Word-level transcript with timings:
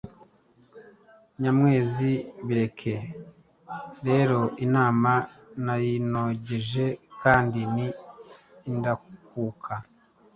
Nyamwezi: 1.41 2.13
Bireke 2.45 2.93
rero 4.07 4.39
inama 4.65 5.11
nayinogeje 5.65 6.85
kandi 7.21 7.59
ni 7.73 7.87
ndakuka. 8.77 9.73